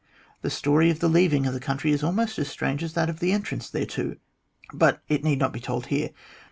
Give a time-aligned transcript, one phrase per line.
[0.41, 3.19] The story of the leaving of the country is almost as strange as that of
[3.19, 4.15] the entrance thereto,
[4.73, 6.09] but it need not be told here.